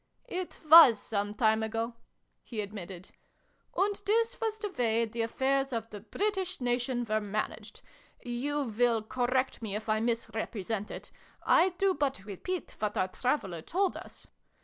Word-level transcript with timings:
"It 0.41 0.59
was 0.67 0.97
some 0.97 1.35
time 1.35 1.61
ago," 1.61 1.93
he 2.43 2.59
admitted. 2.61 3.11
"And 3.77 4.01
this 4.07 4.41
was 4.41 4.57
the 4.57 4.71
way 4.71 5.05
the 5.05 5.21
affairs 5.21 5.71
of 5.71 5.91
the 5.91 5.99
British 5.99 6.59
Nation 6.59 7.05
were 7.07 7.21
managed. 7.21 7.81
(You 8.25 8.63
will 8.63 9.03
correct 9.03 9.61
me 9.61 9.75
if 9.75 9.87
I 9.87 9.99
misrepresent 9.99 10.89
it. 10.89 11.11
I 11.45 11.69
do 11.77 11.93
but 11.93 12.25
repeat 12.25 12.75
what 12.79 12.97
our 12.97 13.09
traveler 13.09 13.61
told 13.61 13.95
us.) 13.95 14.25